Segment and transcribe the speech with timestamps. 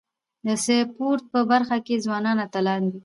[0.45, 2.99] د سپورت په برخه کي ځوانان اتلان دي.